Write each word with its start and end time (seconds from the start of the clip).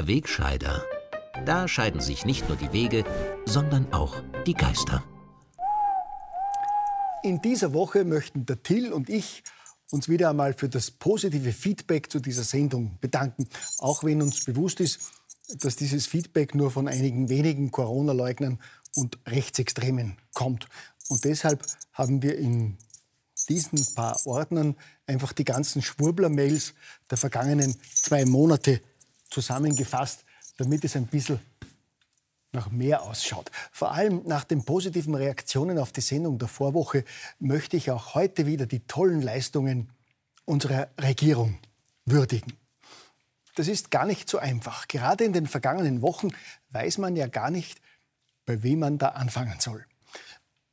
Der 0.00 0.06
Wegscheider. 0.06 0.82
Da 1.44 1.68
scheiden 1.68 2.00
sich 2.00 2.24
nicht 2.24 2.48
nur 2.48 2.56
die 2.56 2.72
Wege, 2.72 3.04
sondern 3.44 3.92
auch 3.92 4.16
die 4.46 4.54
Geister. 4.54 5.04
In 7.22 7.42
dieser 7.42 7.74
Woche 7.74 8.06
möchten 8.06 8.46
der 8.46 8.62
Till 8.62 8.94
und 8.94 9.10
ich 9.10 9.42
uns 9.90 10.08
wieder 10.08 10.30
einmal 10.30 10.54
für 10.54 10.70
das 10.70 10.90
positive 10.90 11.52
Feedback 11.52 12.10
zu 12.10 12.18
dieser 12.18 12.44
Sendung 12.44 12.96
bedanken. 13.02 13.46
Auch 13.78 14.02
wenn 14.02 14.22
uns 14.22 14.46
bewusst 14.46 14.80
ist, 14.80 15.00
dass 15.58 15.76
dieses 15.76 16.06
Feedback 16.06 16.54
nur 16.54 16.70
von 16.70 16.88
einigen 16.88 17.28
wenigen 17.28 17.70
Corona-Leugnern 17.70 18.58
und 18.96 19.18
Rechtsextremen 19.26 20.16
kommt. 20.32 20.66
Und 21.10 21.26
deshalb 21.26 21.62
haben 21.92 22.22
wir 22.22 22.38
in 22.38 22.78
diesen 23.50 23.84
paar 23.94 24.18
Ordnern 24.24 24.76
einfach 25.06 25.34
die 25.34 25.44
ganzen 25.44 25.82
Schwurbler-Mails 25.82 26.72
der 27.10 27.18
vergangenen 27.18 27.76
zwei 27.92 28.24
Monate 28.24 28.80
zusammengefasst, 29.30 30.24
damit 30.58 30.84
es 30.84 30.96
ein 30.96 31.06
bisschen 31.06 31.40
nach 32.52 32.70
mehr 32.70 33.02
ausschaut. 33.02 33.50
Vor 33.70 33.92
allem 33.92 34.22
nach 34.26 34.44
den 34.44 34.64
positiven 34.64 35.14
Reaktionen 35.14 35.78
auf 35.78 35.92
die 35.92 36.00
Sendung 36.00 36.38
der 36.38 36.48
Vorwoche 36.48 37.04
möchte 37.38 37.76
ich 37.76 37.90
auch 37.90 38.14
heute 38.14 38.46
wieder 38.46 38.66
die 38.66 38.80
tollen 38.80 39.22
Leistungen 39.22 39.90
unserer 40.44 40.88
Regierung 41.00 41.58
würdigen. 42.04 42.52
Das 43.54 43.68
ist 43.68 43.90
gar 43.90 44.06
nicht 44.06 44.28
so 44.28 44.38
einfach. 44.38 44.88
Gerade 44.88 45.24
in 45.24 45.32
den 45.32 45.46
vergangenen 45.46 46.02
Wochen 46.02 46.30
weiß 46.70 46.98
man 46.98 47.16
ja 47.16 47.26
gar 47.26 47.50
nicht, 47.50 47.80
bei 48.46 48.62
wem 48.62 48.80
man 48.80 48.98
da 48.98 49.08
anfangen 49.10 49.60
soll. 49.60 49.84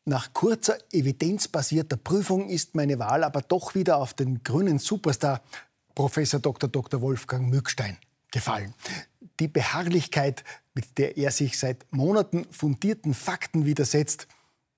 Nach 0.05 0.31
kurzer 0.33 0.77
evidenzbasierter 0.91 1.97
Prüfung 1.97 2.49
ist 2.49 2.75
meine 2.75 2.97
Wahl 2.97 3.23
aber 3.23 3.41
doch 3.41 3.75
wieder 3.75 3.97
auf 3.97 4.13
den 4.13 4.41
grünen 4.41 4.79
Superstar 4.79 5.41
Professor 5.93 6.39
Dr. 6.39 6.69
Dr. 6.69 7.01
Wolfgang 7.01 7.49
Mückstein 7.49 7.97
gefallen. 8.37 8.75
Die 9.39 9.47
Beharrlichkeit, 9.47 10.43
mit 10.75 10.99
der 10.99 11.17
er 11.17 11.31
sich 11.31 11.57
seit 11.57 11.91
Monaten 11.91 12.45
fundierten 12.51 13.15
Fakten 13.15 13.65
widersetzt, 13.65 14.27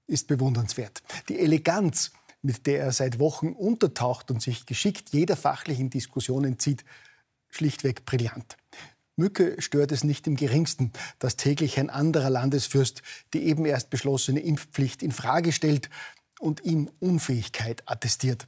ist 0.07 0.27
bewundernswert. 0.27 1.03
Die 1.27 1.39
Eleganz, 1.39 2.11
mit 2.41 2.67
der 2.67 2.79
er 2.79 2.93
seit 2.93 3.19
Wochen 3.19 3.49
untertaucht 3.49 4.31
und 4.31 4.41
sich 4.41 4.65
geschickt 4.65 5.09
jeder 5.09 5.35
fachlichen 5.35 5.89
Diskussion 5.89 6.45
entzieht, 6.45 6.85
schlichtweg 7.49 8.05
brillant. 8.05 8.55
Mücke 9.17 9.61
stört 9.61 9.91
es 9.91 10.05
nicht 10.05 10.25
im 10.27 10.37
geringsten, 10.37 10.93
dass 11.19 11.35
täglich 11.35 11.77
ein 11.79 11.89
anderer 11.89 12.29
Landesfürst 12.29 13.01
die 13.33 13.43
eben 13.43 13.65
erst 13.65 13.89
beschlossene 13.89 14.39
Impfpflicht 14.39 15.03
in 15.03 15.11
Frage 15.11 15.51
stellt 15.51 15.89
und 16.39 16.63
ihm 16.63 16.89
Unfähigkeit 16.99 17.83
attestiert. 17.85 18.47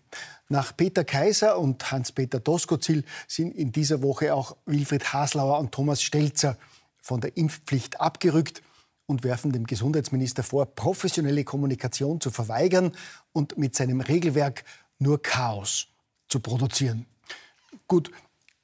Nach 0.50 0.75
Peter 0.75 1.03
Kaiser 1.03 1.59
und 1.59 1.92
Hans-Peter 1.92 2.39
Doskozil 2.39 3.03
sind 3.28 3.56
in 3.56 3.72
dieser 3.72 4.02
Woche 4.02 4.33
auch 4.33 4.56
Wilfried 4.66 5.14
Haslauer 5.14 5.59
und 5.59 5.72
Thomas 5.72 6.02
Stelzer 6.02 6.58
von 7.02 7.22
der 7.22 7.38
Impfpflicht 7.38 8.00
abgerückt 8.00 8.64
und 9.06 9.23
werfen 9.23 9.52
dem 9.52 9.67
Gesundheitsminister 9.67 10.42
vor, 10.42 10.66
professionelle 10.66 11.44
Kommunikation 11.44 12.22
zu 12.22 12.31
verweigern 12.31 12.94
und 13.33 13.58
mit 13.58 13.75
seinem 13.75 14.00
Regelwerk 14.00 14.64
nur 14.98 15.22
Chaos 15.22 15.88
zu 16.30 16.39
produzieren. 16.39 17.05
Gut, 17.88 18.09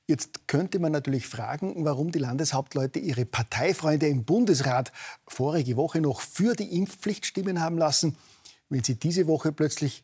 Jetzt 0.09 0.47
könnte 0.47 0.80
man 0.80 0.94
natürlich 0.94 1.28
fragen, 1.28 1.84
warum 1.84 2.12
die 2.12 2.19
Landeshauptleute 2.19 2.97
ihre 2.97 3.25
Parteifreunde 3.25 4.08
im 4.08 4.23
Bundesrat 4.23 4.94
vorige 5.28 5.75
Woche 5.75 6.00
noch 6.00 6.22
für 6.22 6.56
die 6.56 6.78
Impfpflicht 6.78 7.25
stimmen 7.25 7.59
haben 7.59 7.78
lassen, 7.78 8.16
wenn 8.70 8.84
sie 8.84 8.96
diese 8.96 9.28
Woche 9.28 9.52
plötzlich 9.52 10.04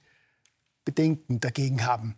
Bedenken 0.85 1.39
dagegen 1.39 1.85
haben. 1.85 2.15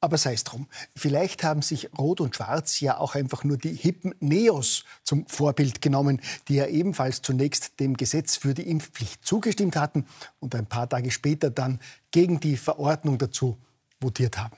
Aber 0.00 0.18
sei 0.18 0.32
es 0.32 0.42
drum. 0.42 0.66
Vielleicht 0.96 1.44
haben 1.44 1.62
sich 1.62 1.96
Rot 1.96 2.20
und 2.20 2.34
Schwarz 2.34 2.80
ja 2.80 2.98
auch 2.98 3.14
einfach 3.14 3.44
nur 3.44 3.56
die 3.56 3.72
hippen 3.72 4.14
Neos 4.18 4.84
zum 5.04 5.28
Vorbild 5.28 5.80
genommen, 5.80 6.20
die 6.48 6.56
ja 6.56 6.66
ebenfalls 6.66 7.22
zunächst 7.22 7.78
dem 7.78 7.96
Gesetz 7.96 8.36
für 8.36 8.52
die 8.52 8.68
Impfpflicht 8.68 9.24
zugestimmt 9.24 9.76
hatten 9.76 10.06
und 10.40 10.56
ein 10.56 10.66
paar 10.66 10.88
Tage 10.88 11.12
später 11.12 11.50
dann 11.50 11.78
gegen 12.10 12.40
die 12.40 12.56
Verordnung 12.56 13.16
dazu 13.16 13.58
votiert 14.00 14.38
haben. 14.38 14.56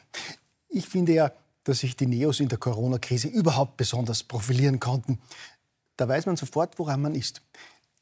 Ich 0.71 0.89
finde 0.89 1.13
ja, 1.13 1.33
dass 1.65 1.81
sich 1.81 1.95
die 1.95 2.07
Neos 2.07 2.41
in 2.41 2.49
der 2.49 2.59
Corona-Krise 2.59 3.29
überhaupt 3.29 3.77
besonders 3.77 4.23
profilieren 4.23 4.81
konnten. 4.81 5.19
Da 5.99 6.09
weiß 6.09 6.25
man 6.25 6.37
sofort, 6.37 6.79
woran 6.79 7.03
man 7.03 7.15
ist. 7.15 7.43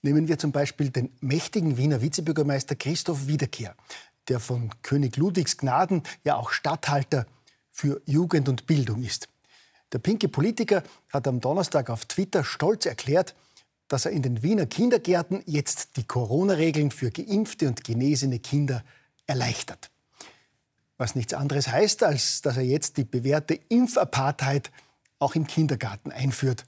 Nehmen 0.02 0.28
wir 0.28 0.38
zum 0.38 0.52
Beispiel 0.52 0.90
den 0.90 1.10
mächtigen 1.20 1.76
Wiener 1.76 2.02
Vizebürgermeister 2.02 2.74
Christoph 2.74 3.26
Wiederkehr, 3.26 3.74
der 4.28 4.40
von 4.40 4.70
König 4.82 5.16
Ludwigs 5.16 5.56
Gnaden 5.56 6.02
ja 6.24 6.36
auch 6.36 6.50
Statthalter 6.50 7.26
für 7.70 8.02
Jugend 8.04 8.48
und 8.48 8.66
Bildung 8.66 9.02
ist. 9.02 9.28
Der 9.92 9.98
pinke 9.98 10.28
Politiker 10.28 10.82
hat 11.12 11.28
am 11.28 11.40
Donnerstag 11.40 11.90
auf 11.90 12.04
Twitter 12.06 12.44
stolz 12.44 12.86
erklärt, 12.86 13.34
dass 13.88 14.04
er 14.04 14.12
in 14.12 14.22
den 14.22 14.42
Wiener 14.42 14.66
Kindergärten 14.66 15.42
jetzt 15.46 15.96
die 15.96 16.04
Corona-Regeln 16.04 16.90
für 16.90 17.10
geimpfte 17.10 17.68
und 17.68 17.84
genesene 17.84 18.38
Kinder 18.38 18.84
erleichtert 19.26 19.92
was 21.02 21.16
nichts 21.16 21.34
anderes 21.34 21.66
heißt, 21.66 22.04
als 22.04 22.42
dass 22.42 22.56
er 22.56 22.62
jetzt 22.62 22.96
die 22.96 23.02
bewährte 23.02 23.58
Impfapartheid 23.68 24.70
auch 25.18 25.34
im 25.34 25.48
Kindergarten 25.48 26.12
einführt, 26.12 26.64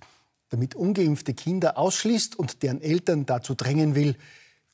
damit 0.54 0.76
ungeimpfte 0.76 1.34
Kinder 1.34 1.76
ausschließt 1.76 2.38
und 2.38 2.62
deren 2.62 2.80
Eltern 2.80 3.26
dazu 3.26 3.56
drängen 3.56 3.96
will, 3.96 4.16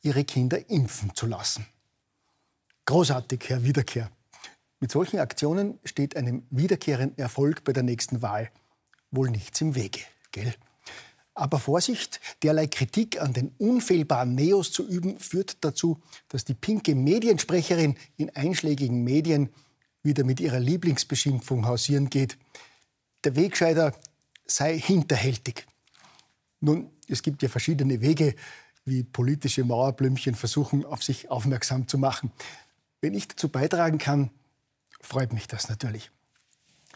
ihre 0.02 0.24
Kinder 0.24 0.68
impfen 0.68 1.14
zu 1.14 1.26
lassen. 1.26 1.64
Großartig, 2.84 3.48
Herr 3.48 3.64
Wiederkehr. 3.64 4.10
Mit 4.78 4.90
solchen 4.90 5.20
Aktionen 5.20 5.78
steht 5.84 6.16
einem 6.16 6.42
wiederkehrenden 6.50 7.16
Erfolg 7.16 7.64
bei 7.64 7.72
der 7.72 7.82
nächsten 7.82 8.20
Wahl 8.20 8.50
wohl 9.10 9.30
nichts 9.30 9.58
im 9.62 9.74
Wege, 9.74 10.00
gell? 10.32 10.54
Aber 11.32 11.58
Vorsicht, 11.58 12.20
derlei 12.42 12.66
Kritik 12.66 13.22
an 13.22 13.32
den 13.32 13.52
unfehlbaren 13.56 14.34
Neos 14.34 14.72
zu 14.72 14.86
üben, 14.86 15.18
führt 15.18 15.64
dazu, 15.64 16.02
dass 16.28 16.44
die 16.44 16.52
pinke 16.52 16.94
Mediensprecherin 16.94 17.96
in 18.18 18.28
einschlägigen 18.36 19.02
Medien 19.02 19.48
wieder 20.02 20.24
mit 20.24 20.40
ihrer 20.40 20.60
Lieblingsbeschimpfung 20.60 21.66
hausieren 21.66 22.10
geht. 22.10 22.36
Der 23.24 23.34
Wegscheider 23.36 23.94
sei 24.46 24.78
hinterhältig. 24.78 25.66
Nun, 26.60 26.90
es 27.08 27.22
gibt 27.22 27.42
ja 27.42 27.48
verschiedene 27.48 28.00
Wege, 28.00 28.34
wie 28.84 29.02
politische 29.02 29.64
Mauerblümchen 29.64 30.34
versuchen, 30.34 30.84
auf 30.84 31.02
sich 31.02 31.30
aufmerksam 31.30 31.88
zu 31.88 31.98
machen. 31.98 32.32
Wenn 33.00 33.14
ich 33.14 33.28
dazu 33.28 33.48
beitragen 33.48 33.98
kann, 33.98 34.30
freut 35.00 35.32
mich 35.32 35.46
das 35.46 35.68
natürlich. 35.68 36.10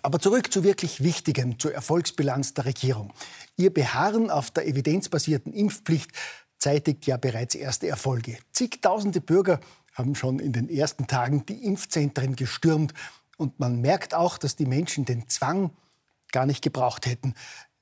Aber 0.02 0.19
zurück 0.19 0.52
zu 0.52 0.64
wirklich 0.64 1.02
Wichtigem, 1.02 1.58
zur 1.58 1.72
Erfolgsbilanz 1.72 2.52
der 2.52 2.66
Regierung. 2.66 3.12
Ihr 3.56 3.72
Beharren 3.72 4.30
auf 4.30 4.50
der 4.50 4.66
evidenzbasierten 4.66 5.52
Impfpflicht 5.52 6.10
zeitigt 6.58 7.06
ja 7.06 7.16
bereits 7.16 7.54
erste 7.54 7.88
Erfolge. 7.88 8.38
Zigtausende 8.52 9.22
Bürger 9.22 9.60
haben 9.94 10.14
schon 10.14 10.41
in 10.41 10.52
den 10.52 10.69
ersten 10.69 11.06
Tagen 11.06 11.46
die 11.46 11.64
Impfzentren 11.64 12.36
gestürmt. 12.36 12.92
Und 13.38 13.58
man 13.60 13.81
merkt 13.81 14.14
auch, 14.14 14.36
dass 14.36 14.56
die 14.56 14.66
Menschen 14.66 15.04
den 15.04 15.28
Zwang 15.28 15.70
gar 16.32 16.46
nicht 16.46 16.62
gebraucht 16.62 17.06
hätten, 17.06 17.34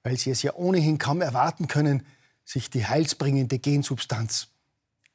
weil 0.02 0.16
sie 0.16 0.30
es 0.30 0.42
ja 0.42 0.54
ohnehin 0.54 0.98
kaum 0.98 1.20
erwarten 1.20 1.68
können, 1.68 2.06
sich 2.44 2.70
die 2.70 2.86
heilsbringende 2.86 3.58
Gensubstanz 3.58 4.48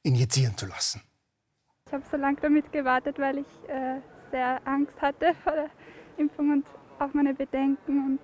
injizieren 0.04 0.58
zu 0.58 0.66
lassen. 0.66 1.02
Ich 1.88 1.94
habe 1.94 2.04
so 2.10 2.18
lange 2.18 2.38
damit 2.42 2.72
gewartet, 2.72 3.20
weil 3.20 3.40
ich 3.40 3.70
äh, 3.70 4.00
sehr 4.32 4.66
Angst 4.66 5.02
hatte 5.02 5.34
vor 5.44 5.54
der 5.54 5.70
Impfung 6.18 6.52
und 6.52 6.66
auch 7.00 7.14
meine 7.14 7.34
Bedenken. 7.34 8.06
Und 8.06 8.20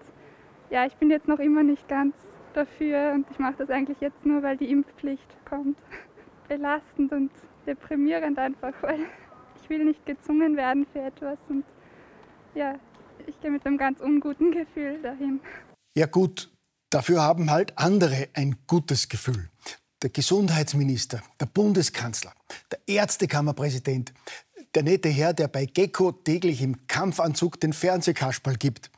ja, 0.69 0.85
ich 0.85 0.95
bin 0.95 1.09
jetzt 1.09 1.27
noch 1.27 1.39
immer 1.39 1.63
nicht 1.63 1.87
ganz 1.87 2.15
dafür 2.53 3.13
und 3.13 3.25
ich 3.31 3.39
mache 3.39 3.55
das 3.57 3.69
eigentlich 3.69 3.99
jetzt 3.99 4.25
nur, 4.25 4.43
weil 4.43 4.57
die 4.57 4.69
Impfpflicht 4.69 5.27
kommt. 5.45 5.77
Belastend 6.47 7.11
und 7.11 7.31
deprimierend 7.65 8.37
einfach, 8.37 8.73
weil 8.81 8.99
ich 9.61 9.69
will 9.69 9.85
nicht 9.85 10.05
gezwungen 10.05 10.57
werden 10.57 10.85
für 10.91 11.01
etwas 11.01 11.37
und 11.49 11.63
ja, 12.53 12.75
ich 13.25 13.39
gehe 13.39 13.49
mit 13.49 13.65
einem 13.65 13.77
ganz 13.77 13.99
unguten 14.01 14.51
Gefühl 14.51 15.01
dahin. 15.01 15.39
Ja 15.95 16.05
gut, 16.05 16.52
dafür 16.93 17.21
haben 17.21 17.49
halt 17.49 17.77
andere 17.77 18.29
ein 18.33 18.55
gutes 18.67 19.09
Gefühl. 19.09 19.49
Der 20.01 20.09
Gesundheitsminister, 20.09 21.23
der 21.39 21.45
Bundeskanzler, 21.45 22.33
der 22.71 22.79
Ärztekammerpräsident, 22.87 24.13
der 24.75 24.83
nette 24.83 25.09
Herr, 25.09 25.33
der 25.33 25.47
bei 25.47 25.65
Gecko 25.65 26.11
täglich 26.11 26.61
im 26.61 26.87
Kampfanzug 26.87 27.59
den 27.59 27.73
Fernsehkasperl 27.73 28.57
gibt. 28.57 28.91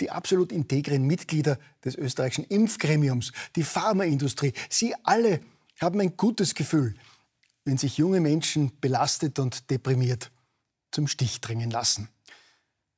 Die 0.00 0.10
absolut 0.10 0.52
integren 0.52 1.04
Mitglieder 1.06 1.58
des 1.84 1.94
österreichischen 1.94 2.44
Impfgremiums, 2.44 3.32
die 3.56 3.62
Pharmaindustrie, 3.62 4.52
sie 4.68 4.94
alle 5.02 5.40
haben 5.80 6.00
ein 6.00 6.16
gutes 6.16 6.54
Gefühl, 6.54 6.94
wenn 7.64 7.78
sich 7.78 7.98
junge 7.98 8.20
Menschen 8.20 8.72
belastet 8.80 9.38
und 9.38 9.70
deprimiert 9.70 10.30
zum 10.90 11.06
Stich 11.06 11.40
drängen 11.40 11.70
lassen. 11.70 12.08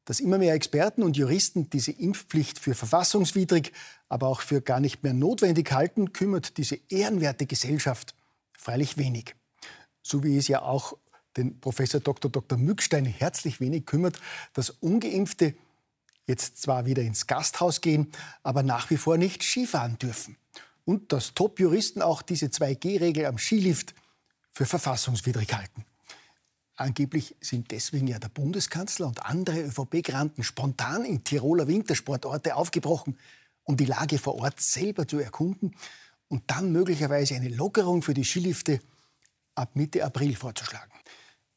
Dass 0.05 0.21
immer 0.21 0.39
mehr 0.39 0.55
Experten 0.55 1.03
und 1.03 1.17
Juristen 1.17 1.71
diese 1.71 1.93
Impfpflicht 1.93 2.59
für 2.59 2.75
verfassungswidrig, 2.75 3.73
aber 4.09 4.27
auch 4.27 4.41
für 4.41 4.61
gar 4.61 4.81
nicht 4.81 5.03
mehr 5.03 5.15
notwendig 5.15 5.71
halten, 5.73 6.13
kümmert 6.13 6.57
diese 6.57 6.79
ehrenwerte 6.89 7.47
Gesellschaft 7.47 8.15
freilich 8.59 8.97
wenig. 8.97 9.35
So 10.03 10.25
wie 10.25 10.37
es 10.37 10.49
ja 10.49 10.63
auch 10.63 10.97
den 11.37 11.61
Professor 11.61 12.01
Dr. 12.01 12.31
Dr. 12.31 12.59
Mückstein 12.59 13.07
herzlich 13.07 13.61
wenig 13.61 13.87
kümmert, 13.87 14.21
dass 14.53 14.71
ungeimpfte 14.71 15.55
jetzt 16.27 16.61
zwar 16.63 16.87
wieder 16.87 17.03
ins 17.03 17.27
Gasthaus 17.27 17.81
gehen, 17.81 18.13
aber 18.43 18.63
nach 18.63 18.91
wie 18.91 18.97
vor 18.97 19.17
nicht 19.17 19.43
Skifahren 19.43 19.99
dürfen. 19.99 20.37
Und 20.85 21.13
dass 21.13 21.35
Top-Juristen 21.35 22.03
auch 22.03 22.23
diese 22.23 22.47
2G-Regel 22.47 23.27
am 23.27 23.39
Skilift 23.39 23.95
für 24.51 24.67
verfassungswidrig 24.67 25.55
halten. 25.55 25.85
Angeblich 26.83 27.37
sind 27.41 27.71
deswegen 27.71 28.09
ja 28.09 28.19
der 28.19 28.29
Bundeskanzler 28.29 29.07
und 29.07 29.25
andere 29.25 29.63
ÖVP-Granten 29.63 30.43
spontan 30.43 31.05
in 31.05 31.23
Tiroler 31.23 31.69
Wintersportorte 31.69 32.57
aufgebrochen, 32.57 33.17
um 33.63 33.77
die 33.77 33.85
Lage 33.85 34.19
vor 34.19 34.35
Ort 34.41 34.61
selber 34.61 35.07
zu 35.07 35.21
erkunden 35.21 35.77
und 36.27 36.43
dann 36.49 36.73
möglicherweise 36.73 37.37
eine 37.37 37.51
Lockerung 37.51 38.03
für 38.03 38.15
die 38.15 38.25
Skilifte 38.25 38.81
ab 39.55 39.77
Mitte 39.77 40.05
April 40.05 40.35
vorzuschlagen. 40.35 40.91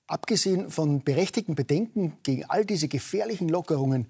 Abgesehen 0.05 0.69
von 0.69 1.03
berechtigten 1.03 1.55
Bedenken 1.55 2.17
gegen 2.21 2.45
all 2.45 2.63
diese 2.63 2.87
gefährlichen 2.87 3.49
Lockerungen 3.49 4.05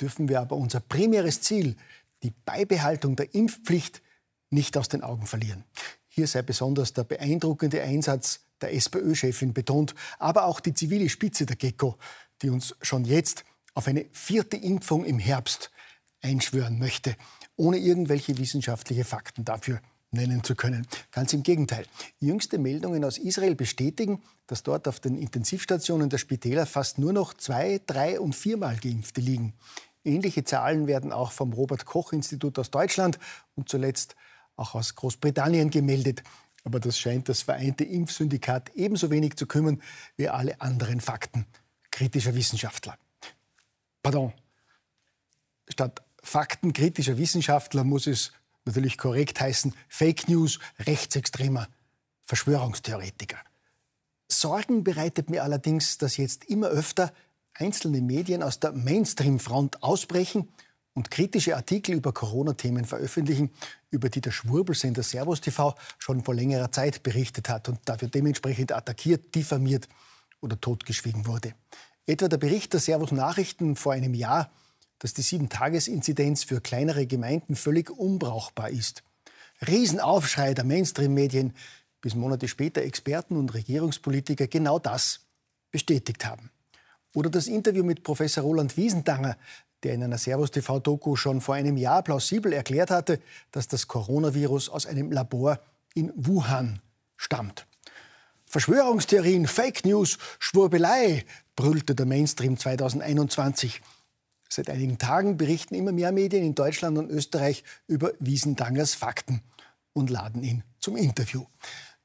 dürfen 0.00 0.28
wir 0.28 0.40
aber 0.40 0.56
unser 0.56 0.80
primäres 0.80 1.42
Ziel, 1.42 1.76
die 2.24 2.32
Beibehaltung 2.44 3.14
der 3.14 3.32
Impfpflicht, 3.36 4.02
nicht 4.50 4.76
aus 4.76 4.88
den 4.88 5.04
Augen 5.04 5.26
verlieren. 5.26 5.62
Hier 6.08 6.26
sei 6.26 6.42
besonders 6.42 6.92
der 6.92 7.04
beeindruckende 7.04 7.82
Einsatz 7.82 8.45
der 8.60 8.74
SPÖ-Chefin 8.74 9.52
betont, 9.52 9.94
aber 10.18 10.44
auch 10.44 10.60
die 10.60 10.74
zivile 10.74 11.08
Spitze 11.08 11.46
der 11.46 11.56
GECO, 11.56 11.96
die 12.42 12.50
uns 12.50 12.74
schon 12.82 13.04
jetzt 13.04 13.44
auf 13.74 13.88
eine 13.88 14.06
vierte 14.12 14.56
Impfung 14.56 15.04
im 15.04 15.18
Herbst 15.18 15.70
einschwören 16.22 16.78
möchte, 16.78 17.16
ohne 17.56 17.78
irgendwelche 17.78 18.38
wissenschaftliche 18.38 19.04
Fakten 19.04 19.44
dafür 19.44 19.80
nennen 20.10 20.42
zu 20.42 20.54
können. 20.54 20.86
Ganz 21.10 21.32
im 21.32 21.42
Gegenteil. 21.42 21.84
Jüngste 22.18 22.58
Meldungen 22.58 23.04
aus 23.04 23.18
Israel 23.18 23.54
bestätigen, 23.54 24.22
dass 24.46 24.62
dort 24.62 24.88
auf 24.88 25.00
den 25.00 25.16
Intensivstationen 25.16 26.08
der 26.08 26.18
Spitäler 26.18 26.66
fast 26.66 26.98
nur 26.98 27.12
noch 27.12 27.34
zwei, 27.34 27.80
drei 27.86 28.18
und 28.20 28.34
viermal 28.34 28.76
Geimpfte 28.76 29.20
liegen. 29.20 29.54
Ähnliche 30.04 30.44
Zahlen 30.44 30.86
werden 30.86 31.12
auch 31.12 31.32
vom 31.32 31.52
Robert 31.52 31.84
Koch 31.84 32.12
Institut 32.12 32.58
aus 32.58 32.70
Deutschland 32.70 33.18
und 33.56 33.68
zuletzt 33.68 34.14
auch 34.56 34.74
aus 34.74 34.94
Großbritannien 34.94 35.70
gemeldet. 35.70 36.22
Aber 36.66 36.80
das 36.80 36.98
scheint 36.98 37.28
das 37.28 37.42
vereinte 37.42 37.84
Impfsyndikat 37.84 38.74
ebenso 38.74 39.08
wenig 39.08 39.36
zu 39.36 39.46
kümmern 39.46 39.80
wie 40.16 40.28
alle 40.28 40.60
anderen 40.60 41.00
Fakten 41.00 41.46
kritischer 41.92 42.34
Wissenschaftler. 42.34 42.98
Pardon. 44.02 44.32
Statt 45.68 46.02
Fakten 46.20 46.72
kritischer 46.72 47.18
Wissenschaftler 47.18 47.84
muss 47.84 48.08
es 48.08 48.32
natürlich 48.64 48.98
korrekt 48.98 49.40
heißen 49.40 49.74
Fake 49.88 50.28
News 50.28 50.58
rechtsextremer 50.80 51.68
Verschwörungstheoretiker. 52.24 53.38
Sorgen 54.28 54.82
bereitet 54.82 55.30
mir 55.30 55.44
allerdings, 55.44 55.98
dass 55.98 56.16
jetzt 56.16 56.46
immer 56.46 56.66
öfter 56.66 57.12
einzelne 57.54 58.00
Medien 58.00 58.42
aus 58.42 58.58
der 58.58 58.72
Mainstream-Front 58.72 59.84
ausbrechen 59.84 60.48
und 60.94 61.12
kritische 61.12 61.54
Artikel 61.54 61.94
über 61.94 62.12
Corona-Themen 62.12 62.86
veröffentlichen, 62.86 63.50
über 63.96 64.10
die 64.10 64.20
der 64.20 64.30
Schwurbelsender 64.30 65.02
Servus 65.02 65.40
TV 65.40 65.74
schon 65.98 66.22
vor 66.22 66.34
längerer 66.34 66.70
Zeit 66.70 67.02
berichtet 67.02 67.48
hat 67.48 67.68
und 67.68 67.80
dafür 67.86 68.08
dementsprechend 68.08 68.72
attackiert, 68.72 69.34
diffamiert 69.34 69.88
oder 70.40 70.60
totgeschwiegen 70.60 71.26
wurde. 71.26 71.54
Etwa 72.06 72.28
der 72.28 72.36
Bericht 72.36 72.72
der 72.72 72.80
Servus 72.80 73.10
Nachrichten 73.10 73.74
vor 73.74 73.94
einem 73.94 74.14
Jahr, 74.14 74.52
dass 74.98 75.14
die 75.14 75.22
Sieben-Tages-Inzidenz 75.22 76.44
für 76.44 76.60
kleinere 76.60 77.06
Gemeinden 77.06 77.56
völlig 77.56 77.90
unbrauchbar 77.90 78.70
ist. 78.70 79.02
Riesenaufschrei 79.66 80.54
der 80.54 80.64
Mainstream-Medien, 80.64 81.54
bis 82.00 82.14
Monate 82.14 82.46
später 82.46 82.82
Experten 82.82 83.36
und 83.36 83.54
Regierungspolitiker 83.54 84.46
genau 84.46 84.78
das 84.78 85.26
bestätigt 85.70 86.24
haben. 86.24 86.50
Oder 87.14 87.30
das 87.30 87.46
Interview 87.46 87.82
mit 87.82 88.02
Professor 88.02 88.44
Roland 88.44 88.76
Wiesendanger, 88.76 89.38
der 89.82 89.94
in 89.94 90.02
einer 90.02 90.18
Servus-TV-Doku 90.18 91.16
schon 91.16 91.40
vor 91.40 91.54
einem 91.54 91.76
Jahr 91.76 92.02
plausibel 92.02 92.52
erklärt 92.52 92.90
hatte, 92.90 93.20
dass 93.52 93.68
das 93.68 93.88
Coronavirus 93.88 94.68
aus 94.68 94.86
einem 94.86 95.12
Labor 95.12 95.60
in 95.94 96.12
Wuhan 96.16 96.80
stammt. 97.16 97.66
Verschwörungstheorien, 98.46 99.46
Fake 99.46 99.84
News, 99.84 100.18
Schwurbelei, 100.38 101.24
brüllte 101.56 101.94
der 101.94 102.06
Mainstream 102.06 102.58
2021. 102.58 103.82
Seit 104.48 104.70
einigen 104.70 104.98
Tagen 104.98 105.36
berichten 105.36 105.74
immer 105.74 105.92
mehr 105.92 106.12
Medien 106.12 106.44
in 106.44 106.54
Deutschland 106.54 106.96
und 106.96 107.10
Österreich 107.10 107.64
über 107.88 108.12
Wiesendangers 108.20 108.94
Fakten 108.94 109.42
und 109.92 110.10
laden 110.10 110.42
ihn 110.44 110.62
zum 110.78 110.96
Interview. 110.96 111.44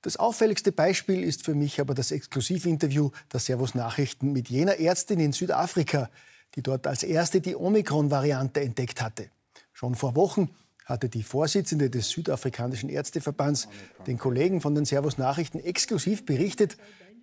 Das 0.01 0.17
auffälligste 0.17 0.71
Beispiel 0.71 1.23
ist 1.23 1.45
für 1.45 1.53
mich 1.53 1.79
aber 1.79 1.93
das 1.93 2.11
Exklusivinterview 2.11 3.11
der 3.31 3.39
Servus 3.39 3.75
Nachrichten 3.75 4.33
mit 4.33 4.49
jener 4.49 4.79
Ärztin 4.79 5.19
in 5.19 5.31
Südafrika, 5.33 6.09
die 6.55 6.61
dort 6.61 6.87
als 6.87 7.03
erste 7.03 7.41
die 7.41 7.55
Omikron-Variante 7.55 8.61
entdeckt 8.61 9.01
hatte. 9.01 9.29
Schon 9.73 9.95
vor 9.95 10.15
Wochen 10.15 10.49
hatte 10.85 11.09
die 11.09 11.23
Vorsitzende 11.23 11.89
des 11.89 12.09
südafrikanischen 12.09 12.89
Ärzteverbands 12.89 13.67
den 14.07 14.17
Kollegen 14.17 14.61
von 14.61 14.75
den 14.75 14.85
Servus 14.85 15.17
Nachrichten 15.17 15.59
exklusiv 15.59 16.25
berichtet, 16.25 16.77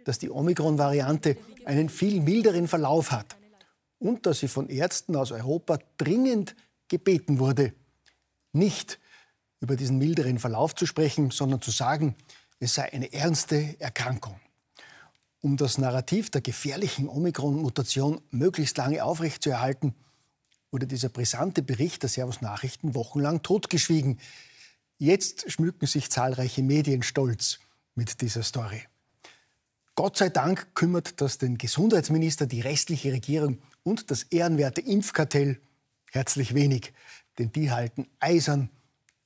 dass 0.05 0.19
die 0.19 0.31
Omikron-Variante 0.31 1.37
einen 1.65 1.89
viel 1.89 2.21
milderen 2.23 2.67
Verlauf 2.69 3.13
hat 3.13 3.37
und 3.99 4.27
dass 4.27 4.41
sie 4.41 4.49
von 4.49 4.69
Ärzten 4.69 5.17
aus 5.17 5.33
Europa 5.33 5.79
dringend 5.99 6.57
gebeten 6.89 7.39
wurde, 7.39 7.75
nicht 8.53 8.99
über 9.61 9.77
diesen 9.77 9.99
milderen 9.99 10.39
Verlauf 10.39 10.75
zu 10.75 10.87
sprechen, 10.87 11.31
sondern 11.31 11.61
zu 11.61 11.71
sagen, 11.71 12.15
es 12.61 12.75
sei 12.75 12.93
eine 12.93 13.13
ernste 13.13 13.77
Erkrankung 13.79 14.41
um 15.41 15.57
das 15.57 15.79
Narrativ 15.79 16.31
der 16.31 16.41
gefährlichen 16.41 17.09
Omikron-Mutation 17.09 18.21
möglichst 18.31 18.77
lange 18.77 19.05
aufrechtzuerhalten, 19.05 19.95
wurde 20.71 20.87
dieser 20.87 21.09
brisante 21.09 21.63
Bericht 21.63 22.03
der 22.03 22.11
Servus 22.11 22.41
Nachrichten 22.41 22.95
wochenlang 22.95 23.43
totgeschwiegen. 23.43 24.21
Jetzt 24.99 25.51
schmücken 25.51 25.87
sich 25.87 26.11
zahlreiche 26.11 26.63
Medien 26.63 27.03
stolz 27.03 27.61
mit 27.95 28.21
dieser 28.21 28.43
Story. 28.43 28.83
Gott 29.95 30.17
sei 30.17 30.29
Dank 30.29 30.75
kümmert 30.75 31.21
das 31.21 31.39
den 31.39 31.59
Gesundheitsminister, 31.59 32.47
die 32.47 32.61
restliche 32.61 33.13
Regierung 33.13 33.59
und 33.83 34.11
das 34.11 34.25
ehrenwerte 34.25 34.81
Impfkartell 34.81 35.61
herzlich 36.13 36.55
wenig, 36.55 36.93
denn 37.39 37.53
die 37.53 37.71
halten 37.71 38.07
eisern 38.21 38.71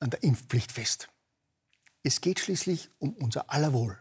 an 0.01 0.11
der 0.11 0.23
Impfpflicht 0.23 0.73
fest. 0.73 1.09
Es 2.03 2.21
geht 2.21 2.41
schließlich 2.41 2.91
um 2.99 3.13
unser 3.13 3.51
aller 3.51 3.73
Wohl. 3.73 3.97